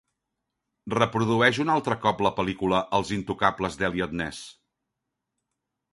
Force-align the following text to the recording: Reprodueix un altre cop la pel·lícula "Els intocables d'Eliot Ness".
Reprodueix 0.93 1.59
un 1.65 1.69
altre 1.75 1.97
cop 2.07 2.25
la 2.27 2.33
pel·lícula 2.39 2.79
"Els 3.01 3.13
intocables 3.19 3.81
d'Eliot 3.83 4.19
Ness". 4.23 4.45